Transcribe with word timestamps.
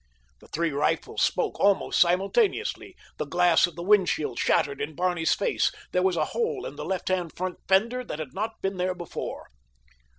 The 0.39 0.47
three 0.47 0.71
rifles 0.71 1.21
spoke 1.21 1.59
almost 1.59 1.99
simultaneously. 2.01 2.95
The 3.17 3.27
glass 3.27 3.67
of 3.67 3.75
the 3.75 3.83
windshield 3.83 4.39
shattered 4.39 4.81
in 4.81 4.95
Barney's 4.95 5.35
face. 5.35 5.71
There 5.91 6.01
was 6.01 6.17
a 6.17 6.25
hole 6.33 6.65
in 6.65 6.75
the 6.75 6.85
left 6.85 7.09
hand 7.09 7.33
front 7.37 7.59
fender 7.67 8.03
that 8.05 8.17
had 8.17 8.33
not 8.33 8.63
been 8.63 8.77
there 8.77 8.95
before. 8.95 9.49